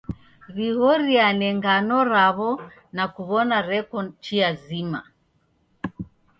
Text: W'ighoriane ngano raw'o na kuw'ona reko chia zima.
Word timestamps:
W'ighoriane 0.53 1.47
ngano 1.57 1.97
raw'o 2.13 2.51
na 2.95 3.03
kuw'ona 3.13 3.57
reko 3.69 3.97
chia 4.23 4.49
zima. 4.65 5.01